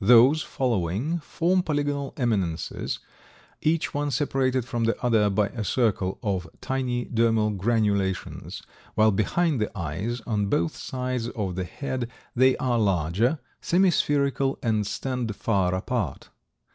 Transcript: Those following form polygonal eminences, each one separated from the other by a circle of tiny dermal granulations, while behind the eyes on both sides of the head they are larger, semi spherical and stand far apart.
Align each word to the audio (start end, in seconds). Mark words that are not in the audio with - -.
Those 0.00 0.40
following 0.42 1.18
form 1.18 1.62
polygonal 1.62 2.14
eminences, 2.16 2.98
each 3.60 3.92
one 3.92 4.10
separated 4.10 4.64
from 4.64 4.84
the 4.84 4.96
other 5.04 5.28
by 5.28 5.48
a 5.48 5.64
circle 5.64 6.18
of 6.22 6.48
tiny 6.62 7.04
dermal 7.04 7.54
granulations, 7.54 8.62
while 8.94 9.10
behind 9.10 9.60
the 9.60 9.70
eyes 9.76 10.22
on 10.26 10.46
both 10.46 10.74
sides 10.74 11.28
of 11.28 11.56
the 11.56 11.64
head 11.64 12.10
they 12.34 12.56
are 12.56 12.78
larger, 12.78 13.38
semi 13.60 13.90
spherical 13.90 14.58
and 14.62 14.86
stand 14.86 15.36
far 15.36 15.74
apart. 15.74 16.30